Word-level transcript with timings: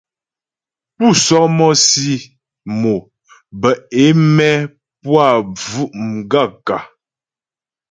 Pú 0.95 1.07
sɔ́mɔ́sì 1.23 2.11
mo 2.81 2.93
bə 3.59 3.69
é 4.03 4.05
mɛ́ 4.35 4.53
pú 5.01 5.09
a 5.25 5.27
bvʉ̀' 5.55 5.93
m 6.01 6.09
gaə̂kə́? 6.31 6.81